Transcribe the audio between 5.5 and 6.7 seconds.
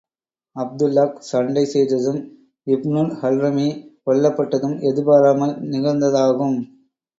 நிகழ்ந்ததாகும்.